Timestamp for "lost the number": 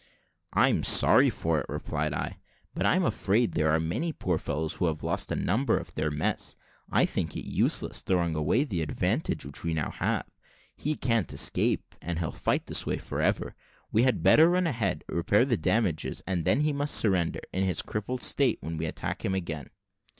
5.03-5.77